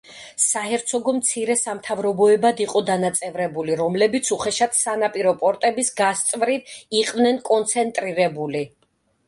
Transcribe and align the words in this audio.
საჰერცოგო 0.43 1.11
მცირე 1.17 1.55
სამთავროებად 1.63 2.61
იყო 2.65 2.81
დანაწევრებული, 2.87 3.77
რომლებიც 3.83 4.33
უხეშად 4.37 4.75
სანაპირო 4.81 5.37
პორტების 5.45 5.95
გასწვრივ 6.03 6.75
იყვნენ 7.05 7.41
კონცენტრირებული. 7.55 8.67